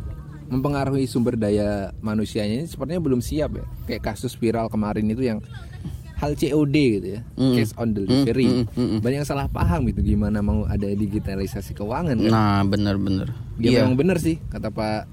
mempengaruhi 0.46 1.08
sumber 1.08 1.32
daya 1.32 1.96
manusianya 2.04 2.60
ini 2.60 2.66
sepertinya 2.68 3.00
belum 3.00 3.24
siap 3.24 3.56
ya. 3.56 3.64
Kayak 3.88 4.12
kasus 4.12 4.36
viral 4.36 4.68
kemarin 4.68 5.08
itu 5.08 5.24
yang 5.24 5.40
hal 6.20 6.38
COD 6.38 6.76
gitu 7.00 7.08
ya, 7.18 7.20
Mm. 7.34 7.54
cash 7.56 7.72
on 7.74 7.90
delivery. 7.90 8.46
Mm, 8.46 8.62
mm, 8.62 8.76
mm, 8.76 8.88
mm. 8.94 8.98
Banyak 9.00 9.18
yang 9.18 9.28
salah 9.28 9.48
paham 9.48 9.88
gitu 9.88 10.04
gimana 10.04 10.38
mau 10.38 10.62
ada 10.66 10.86
digitalisasi 10.86 11.74
keuangan 11.74 12.14
kan. 12.14 12.30
Nah, 12.30 12.62
bener-bener. 12.62 13.34
Dia 13.58 13.70
Iya. 13.70 13.78
memang 13.82 13.96
bener 13.98 14.22
sih 14.22 14.38
kata 14.46 14.70
Pak 14.70 15.08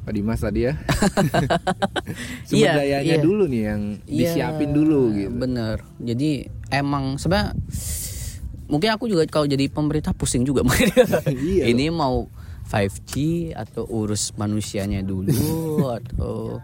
Pak 0.00 0.12
Dimas 0.16 0.40
tadi 0.40 0.66
ya. 0.66 0.74
sumber 2.48 2.58
Iya, 2.58 2.72
dayanya 2.74 3.16
iya. 3.16 3.22
dulu 3.22 3.44
nih 3.46 3.62
yang 3.62 3.82
Iya, 4.02 4.18
disiapin 4.34 4.70
dulu 4.72 5.14
gitu. 5.14 5.30
Bener. 5.30 5.84
Jadi 6.00 6.30
emang 6.72 7.14
sebenarnya 7.14 7.54
mungkin 8.70 8.94
aku 8.94 9.04
juga 9.04 9.26
kalau 9.26 9.44
jadi 9.44 9.66
pemerintah 9.66 10.14
pusing 10.14 10.42
juga 10.42 10.62
Iya. 11.26 11.66
Ini 11.66 11.90
mau 11.90 12.30
5G 12.64 13.12
atau 13.52 13.82
urus 13.84 14.30
manusianya 14.34 15.02
dulu 15.02 15.34
atau 15.98 16.62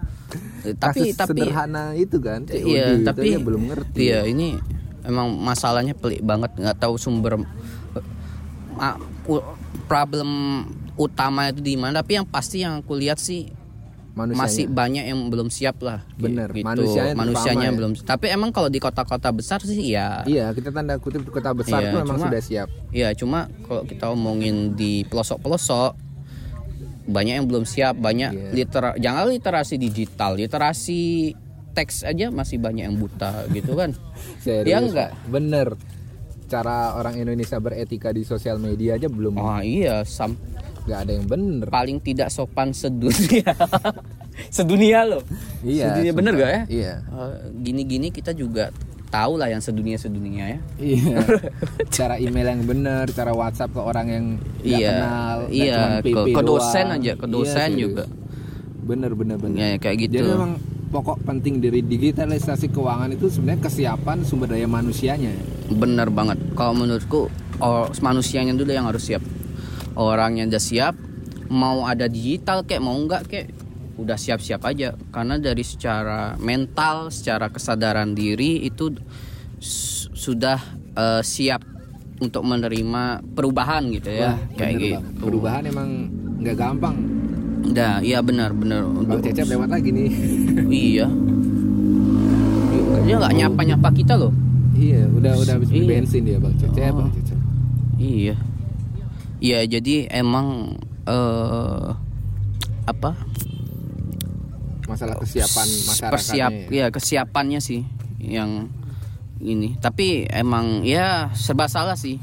tapi 0.62 1.10
Kasus 1.10 1.18
tapi 1.18 1.42
sederhana 1.42 1.98
itu 1.98 2.22
kan 2.22 2.46
COD 2.46 2.62
iya 2.62 2.94
itu 2.94 3.02
tapi 3.04 3.28
belum 3.36 3.62
ngerti. 3.66 3.98
Iya, 4.00 4.20
ini 4.24 4.54
emang 5.02 5.34
masalahnya 5.34 5.94
pelik 5.94 6.22
banget 6.22 6.54
nggak 6.54 6.78
tahu 6.78 6.94
sumber 6.94 7.42
u- 9.26 9.46
problem 9.86 10.30
utama 10.94 11.48
itu 11.48 11.60
di 11.60 11.74
mana 11.74 12.00
tapi 12.00 12.16
yang 12.16 12.26
pasti 12.26 12.62
yang 12.62 12.80
aku 12.80 12.94
lihat 12.94 13.18
sih 13.18 13.50
Manusianya. 14.16 14.40
masih 14.42 14.64
banyak 14.66 15.04
yang 15.06 15.20
belum 15.28 15.48
siap 15.48 15.76
lah 15.78 16.00
Bener, 16.14 16.48
gitu. 16.50 16.64
manusianya 16.64 17.12
manusianya 17.12 17.68
ya. 17.68 17.76
belum 17.76 17.90
tapi 18.00 18.26
emang 18.28 18.48
kalau 18.48 18.66
di 18.66 18.80
kota-kota 18.80 19.28
besar 19.28 19.60
sih 19.60 19.92
ya 19.92 20.24
Iya, 20.24 20.50
kita 20.50 20.72
tanda 20.72 20.96
kutip 20.96 21.20
di 21.20 21.28
kota 21.28 21.52
besar 21.52 21.78
Iya, 21.78 21.92
tuh 21.92 21.98
memang 22.00 22.16
cuma- 22.16 22.26
sudah 22.26 22.40
siap. 22.40 22.68
ya 22.90 23.12
cuma 23.12 23.38
kalau 23.62 23.84
kita 23.84 24.08
omongin 24.08 24.72
di 24.72 25.04
pelosok-pelosok 25.04 25.92
banyak 27.06 27.34
yang 27.34 27.46
belum 27.46 27.62
siap 27.62 27.94
banyak 27.94 28.30
Iya. 28.32 28.50
litera 28.52 28.90
jangan 28.96 29.28
literasi 29.28 29.76
digital 29.76 30.34
literasi 30.34 31.36
teks 31.70 32.02
aja 32.02 32.28
masih 32.30 32.56
banyak 32.56 32.82
yang 32.82 32.96
buta 32.96 33.44
gitu 33.50 33.76
kan 33.76 33.92
Serius. 34.40 34.64
Iya 34.66 34.78
enggak? 34.80 35.10
Bener. 35.26 35.68
Cara 36.46 36.94
orang 36.94 37.14
Indonesia 37.16 37.58
beretika 37.58 38.08
di 38.08 38.22
sosial 38.22 38.56
media 38.56 38.94
aja 38.94 39.06
belum 39.06 39.34
Oh 39.34 39.60
iya, 39.60 40.02
sam 40.02 40.38
nggak 40.86 40.98
ada 40.98 41.12
yang 41.12 41.26
bener. 41.26 41.66
paling 41.66 41.98
tidak 41.98 42.28
sopan 42.28 42.70
sedunia. 42.70 43.52
sedunia 44.48 45.02
loh. 45.02 45.22
Iya. 45.60 45.90
Sedunia 45.90 46.12
bener 46.12 46.32
gak 46.34 46.50
ya? 46.50 46.62
Iya. 46.68 46.94
Eh, 47.02 47.36
Gini-gini 47.60 48.08
kita 48.08 48.30
juga 48.30 48.70
tahu 49.06 49.34
lah 49.34 49.48
yang 49.48 49.58
sedunia 49.58 49.96
sedunia 49.96 50.44
ya. 50.48 50.60
Iya. 50.78 51.16
cara 51.96 52.14
email 52.16 52.46
yang 52.48 52.62
bener, 52.64 53.04
cara 53.10 53.32
WhatsApp 53.32 53.72
ke 53.72 53.80
orang 53.80 54.06
yang 54.06 54.24
nggak 54.58 54.66
Iya, 54.76 54.90
kenal, 54.92 55.38
iya, 55.48 55.76
ke- 56.00 56.26
ke 56.28 56.42
dosen 56.42 56.86
doang. 56.86 56.96
aja, 56.96 57.12
ke 57.14 57.24
Iya, 57.24 57.32
dosen 57.32 57.68
serius. 57.68 57.80
juga. 57.80 58.04
Bener 58.78 59.10
bener 59.12 59.36
bener. 59.36 59.56
Ya, 59.56 59.68
kayak 59.76 59.96
gitu. 60.00 60.20
Jadi 60.20 60.30
memang 60.30 60.52
pokok 60.86 61.18
penting 61.20 61.58
dari 61.58 61.82
digitalisasi 61.82 62.70
keuangan 62.70 63.10
itu 63.10 63.26
sebenarnya 63.26 63.58
kesiapan 63.60 64.22
sumber 64.22 64.46
daya 64.48 64.66
manusianya. 64.66 65.34
Bener 65.68 66.06
banget. 66.08 66.38
Kalau 66.52 66.72
menurutku 66.72 67.26
oh, 67.58 67.86
manusianya 67.98 68.54
dulu 68.54 68.70
yang 68.70 68.86
harus 68.86 69.02
siap. 69.02 69.22
Orangnya 69.96 70.44
udah 70.46 70.60
siap, 70.60 70.94
mau 71.48 71.84
ada 71.84 72.04
digital 72.06 72.62
kayak 72.62 72.80
mau 72.80 72.94
enggak 72.94 73.24
kayak 73.26 73.48
udah 73.96 74.14
siap-siap 74.14 74.60
aja. 74.62 74.92
Karena 75.08 75.36
dari 75.36 75.64
secara 75.64 76.36
mental, 76.36 77.08
secara 77.08 77.48
kesadaran 77.48 78.12
diri 78.12 78.60
itu 78.62 78.92
sudah 80.12 80.60
eh, 80.92 81.22
siap 81.22 81.64
untuk 82.16 82.44
menerima 82.44 83.20
perubahan 83.26 83.88
gitu 83.90 84.08
ya. 84.08 84.32
Wah, 84.32 84.38
kayak 84.54 84.70
bener 84.70 84.80
gitu. 84.80 84.94
banget. 84.96 85.12
Perubahan 85.18 85.62
emang 85.64 85.88
nggak 86.38 86.56
gampang. 86.56 86.96
Udah, 87.66 87.98
iya 87.98 88.22
benar 88.22 88.54
benar 88.54 88.84
Bang 88.84 89.00
untuk 89.10 89.26
Cecep 89.26 89.48
lewat 89.48 89.68
lagi 89.68 89.90
nih. 89.90 90.10
iya. 90.92 91.06
Dia 93.02 93.14
nggak 93.16 93.34
nyapa-nyapa 93.34 93.88
kita 93.92 94.14
loh. 94.14 94.32
iya, 94.72 95.08
udah 95.08 95.32
udah 95.34 95.52
habis 95.56 95.72
Iya. 95.72 95.88
bensin 95.88 96.22
dia 96.22 96.36
Bang 96.36 96.52
Cecep, 96.54 96.92
Oh. 96.92 97.00
Bang 97.00 97.10
Cecep. 97.10 97.38
Iya. 97.96 98.36
Iya, 99.36 99.64
jadi 99.68 100.08
emang 100.08 100.76
eh 101.04 101.88
apa? 102.86 103.10
Masalah 104.86 105.18
kesiapan 105.18 105.66
masyarakatnya. 105.66 106.12
Persiap 106.14 106.52
ya. 106.70 106.70
ya 106.70 106.86
kesiapannya 106.88 107.60
sih 107.60 107.82
yang 108.22 108.70
ini. 109.42 109.74
Tapi 109.76 110.24
emang 110.30 110.86
ya 110.86 111.34
serba 111.34 111.66
salah 111.66 111.98
sih. 111.98 112.22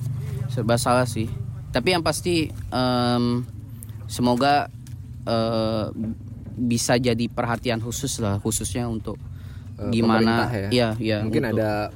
Serba 0.50 0.80
salah 0.80 1.06
sih. 1.06 1.28
Tapi 1.70 1.92
yang 1.92 2.02
pasti 2.02 2.48
em, 2.50 3.44
semoga 4.08 4.72
eh, 5.28 5.86
bisa 6.54 6.96
jadi 6.96 7.26
perhatian 7.28 7.82
khusus 7.82 8.22
lah 8.22 8.38
khususnya 8.40 8.88
untuk 8.88 9.18
Eh, 9.74 9.90
gimana 9.90 10.54
ya. 10.54 10.70
Iya, 10.70 10.90
iya, 11.02 11.18
Mungkin 11.26 11.50
untuk- 11.50 11.58
ada 11.58 11.90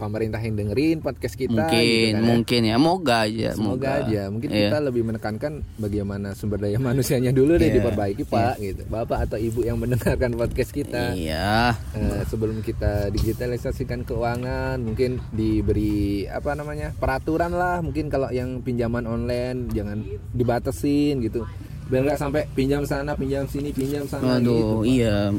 pemerintah 0.00 0.40
yang 0.40 0.56
dengerin 0.56 0.98
podcast 0.98 1.36
kita 1.36 1.52
mungkin 1.52 1.76
gitu 1.76 2.08
kan 2.08 2.16
ya. 2.16 2.24
mungkin 2.24 2.60
ya 2.64 2.76
moga 2.76 3.16
aja 3.22 3.48
Semoga 3.52 3.88
aja. 4.00 4.22
Mungkin 4.26 4.48
Iya. 4.48 4.60
kita 4.66 4.78
lebih 4.80 5.02
menekankan 5.04 5.52
bagaimana 5.76 6.32
sumber 6.32 6.56
daya 6.58 6.80
manusianya 6.82 7.30
dulu 7.30 7.54
deh 7.54 7.68
Iya. 7.68 7.76
diperbaiki, 7.76 8.22
Pak 8.24 8.54
gitu. 8.58 8.82
Bapak 8.88 9.28
atau 9.28 9.36
Ibu 9.36 9.60
yang 9.62 9.76
mendengarkan 9.76 10.32
podcast 10.32 10.72
kita. 10.72 11.12
iya 11.12 11.76
Eh, 11.92 12.24
sebelum 12.24 12.60
kita 12.60 13.10
digitalisasikan 13.10 14.02
keuangan 14.02 14.80
mungkin 14.80 15.20
diberi 15.30 15.90
apa 16.24 16.54
namanya 16.54 16.94
peraturan 16.94 17.52
lah 17.52 17.78
mungkin 17.80 18.08
kalau 18.08 18.30
yang 18.30 18.60
pinjaman 18.60 19.04
online 19.04 19.68
jangan 19.68 20.00
dibatasin 20.32 21.20
gitu 21.20 21.44
biar 21.86 22.06
nggak 22.06 22.16
sampai 22.16 22.46
pinjam 22.48 22.80
sana 22.82 23.12
pinjam 23.12 23.44
sini 23.44 23.68
pinjam 23.70 24.06
sana 24.06 24.38
Aduh, 24.38 24.80
gitu 24.80 25.02
iya. 25.02 25.34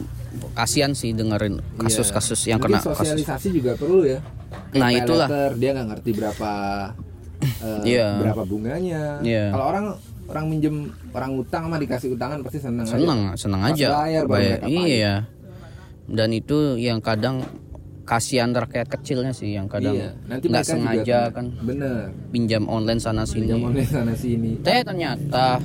Kasihan 0.53 0.91
sih 0.91 1.11
dengerin 1.11 1.59
kasus-kasus 1.75 2.39
Iya. 2.41 2.49
yang 2.49 2.59
Mungkin 2.59 2.71
kena 2.73 2.85
kasus. 2.85 2.97
sosialisasi 2.97 3.47
juga 3.51 3.71
perlu 3.73 4.03
ya 4.03 4.19
Kayak 4.69 4.77
Nah, 4.77 4.89
itulah. 4.93 5.27
letter, 5.27 5.51
dia 5.57 5.69
nggak 5.71 5.87
ngerti 5.89 6.09
berapa 6.13 6.51
eh, 7.61 7.81
Iya. 7.89 8.07
berapa 8.21 8.43
bunganya 8.43 9.01
Iya. 9.19 9.45
kalau 9.49 9.65
orang 9.67 9.85
orang 10.25 10.45
minjem 10.47 10.75
orang 11.11 11.31
utang 11.35 11.63
mah 11.67 11.75
dikasih 11.77 12.15
utangan 12.15 12.39
pasti 12.41 12.59
seneng 12.59 12.85
aja. 12.85 12.93
senang 12.93 13.19
senang 13.35 13.61
aja 13.65 13.87
bayar 13.93 14.23
baru 14.23 14.33
Bayar- 14.33 14.61
pahit. 14.61 14.87
iya 14.87 15.13
dan 16.07 16.29
itu 16.29 16.57
yang 16.77 16.99
kadang 16.99 17.43
kasihan 18.01 18.49
rakyat 18.49 18.87
kecilnya 18.89 19.31
sih 19.31 19.51
yang 19.51 19.67
kadang 19.67 19.91
Iya. 19.93 20.09
Nanti 20.25 20.45
nggak 20.47 20.63
sengaja 20.65 21.19
kan 21.29 21.47
Bener. 21.61 22.11
pinjam 22.27 22.63
online 22.65 22.99
sana 22.99 23.23
sini 23.23 23.47
Pinjam 23.47 23.59
online 23.65 23.87
sana 23.89 24.13
sini. 24.13 24.51
teh 24.59 24.79
ternyata 24.81 25.59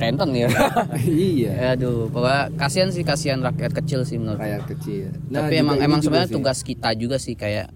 renten 0.00 0.30
ya 0.32 0.48
iya. 1.04 1.50
aduh 1.70 2.08
pokoknya 2.08 2.56
kasihan 2.56 2.88
sih 2.88 3.02
kasihan 3.02 3.38
rakyat 3.38 3.72
kecil 3.74 4.00
sih 4.02 4.16
menurut 4.16 4.40
Rakyat 4.40 4.64
kecil. 4.66 5.12
Nah, 5.28 5.44
tapi 5.44 5.54
emang 5.56 5.76
emang 5.78 6.00
sebenarnya 6.00 6.26
sih. 6.26 6.36
tugas 6.36 6.58
kita 6.62 6.90
juga 6.94 7.16
sih 7.16 7.34
kayak 7.34 7.68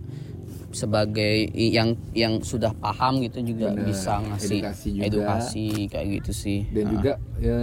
sebagai 0.70 1.34
yang 1.54 1.94
yang 2.12 2.40
sudah 2.40 2.74
paham 2.74 3.22
gitu 3.22 3.38
juga 3.44 3.70
Bener, 3.70 3.86
bisa 3.86 4.18
ngasih 4.18 4.58
edukasi 4.58 4.88
juga. 4.90 5.04
edukasi 5.06 5.66
kayak 5.86 6.06
gitu 6.18 6.32
sih 6.34 6.60
dan 6.68 6.82
Nah, 6.82 6.92
juga 6.92 7.12
ya 7.38 7.58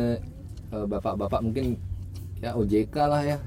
eh, 0.72 0.86
bapak-bapak 0.88 1.39
mungkin 1.41 1.75
ya 2.38 2.56
OJK 2.56 2.96
lah 3.03 3.22
ya. 3.22 3.38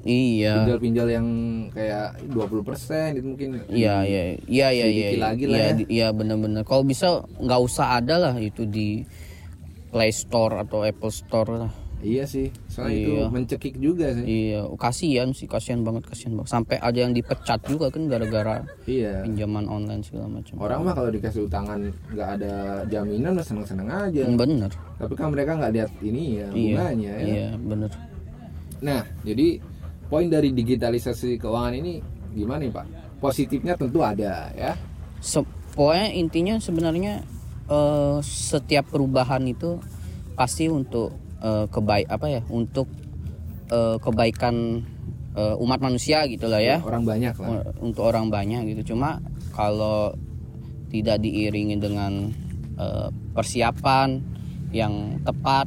iya 0.00 0.56
Pinjal-pinjal 0.56 1.06
yang 1.10 1.26
kayak 1.68 2.16
20% 2.26 3.12
itu 3.12 3.26
mungkin 3.26 3.48
Iya 3.68 3.94
iya 4.02 4.22
iya 4.40 4.68
iya 4.72 4.86
iya 4.88 5.08
lagi 5.20 5.44
lah 5.44 5.58
iya, 5.58 5.66
ya. 5.66 5.72
di- 5.76 5.88
iya 5.90 6.08
bener-bener 6.10 6.64
kalau 6.64 6.80
bisa 6.82 7.06
nggak 7.36 7.60
usah 7.60 8.00
ada 8.00 8.16
lah 8.18 8.34
itu 8.34 8.64
di 8.64 9.04
Play 9.90 10.10
Store 10.10 10.58
atau 10.58 10.82
Apple 10.82 11.10
Store 11.10 11.50
lah 11.58 11.72
Iya 12.00 12.24
sih, 12.24 12.48
soalnya 12.64 12.96
Iya. 12.96 13.04
itu 13.04 13.12
mencekik 13.28 13.74
juga 13.76 14.08
sih. 14.16 14.24
iya 14.24 14.64
kasihan 14.74 15.28
sih 15.30 15.44
kasihan 15.44 15.84
banget 15.84 16.08
kasihan 16.08 16.32
banget 16.32 16.48
sampai 16.48 16.80
ada 16.80 16.96
yang 16.96 17.12
dipecat 17.12 17.60
juga 17.62 17.92
kan 17.92 18.08
gara-gara 18.08 18.64
Iya. 18.82 19.20
pinjaman 19.20 19.68
online 19.68 20.00
segala 20.00 20.32
macam 20.32 20.56
Orang 20.56 20.80
mah 20.80 20.96
kalau 20.96 21.12
dikasih 21.12 21.44
utangan 21.44 21.76
nggak 22.08 22.28
ada 22.34 22.52
jaminan 22.88 23.36
udah 23.36 23.44
seneng-seneng 23.44 23.84
aja. 23.86 24.24
Bener 24.26 24.72
Tapi 24.96 25.12
kan 25.12 25.28
mereka 25.28 25.60
nggak 25.60 25.72
lihat 25.72 25.90
ini 26.00 26.22
ya 26.34 26.46
iya 26.48 26.72
bunganya 26.72 27.12
ya. 27.12 27.26
iya 27.26 27.48
bener 27.54 27.90
Nah, 28.80 29.04
jadi 29.20 29.60
poin 30.08 30.26
dari 30.26 30.48
digitalisasi 30.50 31.36
keuangan 31.36 31.76
ini 31.76 32.00
gimana 32.32 32.64
nih 32.64 32.72
Pak? 32.72 32.86
Positifnya 33.20 33.76
tentu 33.76 34.00
ada 34.00 34.48
ya. 34.50 34.72
Se- 35.20 35.44
pokoknya 35.70 36.08
intinya 36.10 36.56
sebenarnya 36.56 37.20
eh, 37.70 38.18
setiap 38.20 38.90
perubahan 38.90 39.46
itu 39.46 39.78
pasti 40.34 40.66
untuk 40.66 41.14
eh, 41.40 41.66
kebaik 41.70 42.10
apa 42.10 42.26
ya 42.26 42.42
untuk 42.50 42.90
eh, 43.70 43.96
kebaikan 44.02 44.82
eh, 45.38 45.54
umat 45.62 45.78
manusia 45.80 46.26
gitulah 46.26 46.58
ya 46.58 46.82
Orang 46.82 47.06
banyak 47.06 47.34
lah. 47.38 47.70
untuk 47.78 48.10
orang 48.10 48.28
banyak 48.28 48.74
gitu 48.74 48.94
cuma 48.94 49.22
kalau 49.54 50.10
tidak 50.90 51.22
diiringi 51.22 51.78
dengan 51.78 52.34
eh, 52.76 53.08
persiapan 53.32 54.18
yang 54.74 55.22
tepat 55.22 55.66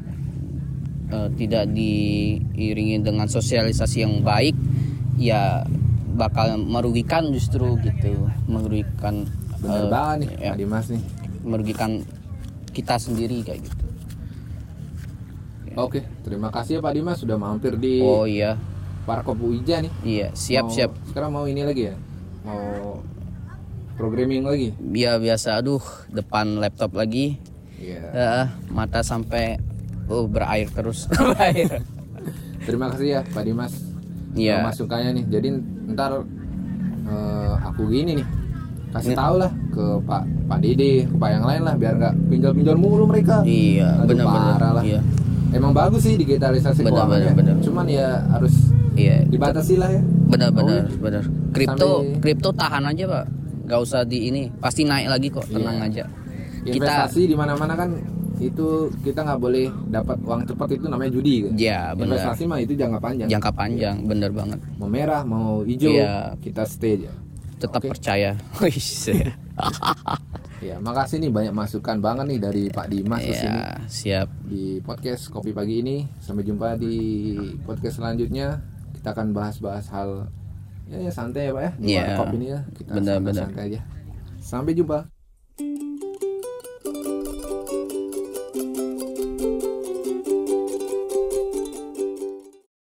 eh, 1.11 1.29
tidak 1.39 1.71
diiringi 1.71 2.99
dengan 2.99 3.27
sosialisasi 3.27 4.03
yang 4.03 4.19
baik 4.23 4.55
ya 5.15 5.63
bakal 6.13 6.57
merugikan 6.59 7.29
justru 7.33 7.77
gitu 7.81 8.27
merugikan 8.45 9.25
Bener 9.63 9.87
eh, 9.87 9.89
banget 9.89 10.17
nih 10.19 10.29
ya, 10.43 10.53
Dimas 10.59 10.85
nih. 10.91 11.01
Merugikan 11.43 12.01
kita 12.71 12.97
sendiri 12.97 13.43
kayak 13.43 13.61
gitu 13.61 13.83
Oke, 15.73 16.05
terima 16.21 16.53
kasih 16.53 16.77
ya 16.77 16.81
Pak 16.81 16.93
Dimas 16.93 17.17
sudah 17.17 17.33
mampir 17.33 17.73
di 17.75 17.97
oh 17.97 18.29
iya 18.29 18.53
Parkop 19.03 19.41
Uija 19.41 19.81
nih. 19.81 19.91
iya 20.05 20.27
siap 20.31 20.69
Mau- 20.69 20.73
siap 20.73 20.91
Sekarang 21.09 21.33
mau 21.33 21.43
ini 21.43 21.61
lagi 21.61 21.89
ya? 21.89 21.95
Mau 22.43 23.01
programming 23.93 24.45
lagi? 24.45 24.69
ya 24.93 25.17
biasa 25.17 25.57
aduh 25.57 25.81
depan 26.09 26.57
laptop 26.57 26.93
lagi 26.93 27.41
Iya. 27.73 27.99
Ya, 28.09 28.31
mata 28.69 29.03
sampai 29.03 29.59
oh 30.05 30.23
berair 30.23 30.69
terus 30.69 31.03
berair 31.11 31.83
Terima 32.63 32.87
kasih 32.87 33.07
ya 33.09 33.21
Pak 33.27 33.43
Dimas. 33.43 33.73
Iya. 34.31 34.63
Masukannya 34.63 35.19
nih. 35.19 35.25
Jadi 35.27 35.47
ntar 35.91 36.23
eh, 37.03 37.53
aku 37.59 37.91
gini 37.91 38.23
nih 38.23 38.27
kasih 38.93 39.13
tahu 39.13 39.35
lah 39.37 39.51
ke 39.69 39.85
Pak 40.01 40.21
Pak 40.45 40.59
Dede, 40.59 40.93
ke 41.03 41.15
Pak 41.15 41.29
yang 41.31 41.43
lain 41.43 41.61
lah 41.61 41.73
biar 41.73 41.93
nggak 41.95 42.13
pinjal-pinjal 42.29 42.75
mulu 42.75 43.03
mereka. 43.03 43.41
iya 43.43 43.97
benar-benar 43.99 44.61
lah. 44.71 44.83
iya 44.83 45.01
Emang 45.49 45.69
bagus 45.69 46.01
sih 46.01 46.13
digitalisasi 46.15 46.81
Benar, 46.81 47.05
keuangan 47.05 47.13
ya. 47.13 47.29
benar, 47.29 47.33
benar. 47.35 47.55
Cuman 47.61 47.85
ya 47.85 48.07
harus 48.27 48.53
iya 48.93 49.21
dibatasi 49.23 49.77
lah 49.77 49.85
ya. 49.87 50.01
benar-benar 50.27 50.81
Oh, 50.83 50.97
benar 50.99 51.23
kripto 51.51 51.89
Sampai- 51.99 52.17
kripto 52.19 52.49
tahan 52.51 52.83
aja 52.87 53.03
pak 53.07 53.25
nggak 53.63 53.79
usah 53.79 54.01
di 54.01 54.27
ini 54.27 54.41
pasti 54.55 54.81
naik 54.83 55.07
lagi 55.07 55.27
kok 55.29 55.45
tenang 55.47 55.77
Iya. 55.79 55.87
aja 55.87 56.03
kita 56.63 56.73
Investasi 56.79 57.21
di 57.23 57.35
mana-mana 57.35 57.73
kan 57.73 57.89
itu 58.35 58.67
kita 58.99 59.21
nggak 59.21 59.39
boleh 59.39 59.69
dapat 59.87 60.17
uang 60.19 60.41
cepat 60.43 60.67
itu 60.73 60.85
namanya 60.85 61.11
judi 61.11 61.35
kan. 61.43 61.53
ya 61.55 61.79
benar 61.91 62.17
Investasi 62.17 62.43
mah 62.43 62.59
itu 62.59 62.73
jangka 62.73 62.99
panjang. 62.99 63.27
jangka 63.29 63.51
panjang 63.51 63.95
bener 64.03 64.31
banget 64.31 64.59
Mau 64.75 64.85
merah, 64.87 65.21
mau 65.23 65.61
hijau, 65.61 65.89
Iya. 65.91 66.33
kita 66.39 66.65
stay 66.65 66.97
aja. 66.97 67.13
Tetap 67.63 67.79
Oke. 67.79 67.95
percaya 67.95 68.35
Wis. 68.59 69.07
Ya, 70.63 70.79
makasih 70.79 71.19
nih 71.19 71.27
banyak 71.27 71.51
masukan 71.51 71.99
banget 71.99 72.23
nih 72.23 72.39
dari 72.39 72.63
Pak 72.71 72.87
Dimas 72.87 73.19
di 73.19 73.35
sini 73.35 73.59
ya 73.59 73.75
siap 73.83 74.27
di 74.47 74.79
podcast 74.79 75.27
Kopi 75.27 75.51
Pagi 75.51 75.83
ini. 75.83 76.07
Sampai 76.23 76.47
jumpa 76.47 76.79
di 76.79 76.95
podcast 77.67 77.99
selanjutnya. 77.99 78.63
Kita 78.95 79.11
akan 79.11 79.35
bahas-bahas 79.35 79.91
hal 79.91 80.31
ya, 80.87 81.03
ya 81.03 81.11
santai 81.11 81.47
ya 81.47 81.51
Pak 81.51 81.63
ya. 81.63 81.71
Di 81.75 81.87
Iya. 81.91 82.03
warkop 82.15 82.27
ini 82.39 82.45
ya. 82.47 82.59
Kita 82.71 82.91
Benar, 82.95 83.17
benar. 83.19 83.43
santai 83.51 83.63
aja. 83.75 83.81
Sampai 84.39 84.71
jumpa. 84.71 85.03